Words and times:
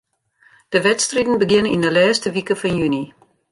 De 0.73 0.79
wedstriden 0.87 1.37
begjinne 1.41 1.71
yn 1.75 1.85
'e 1.87 1.91
lêste 1.95 2.29
wike 2.35 2.55
fan 2.61 2.75
juny. 2.81 3.03